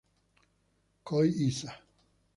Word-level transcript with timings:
Kohei 1.03 1.29
Isa 1.29 1.77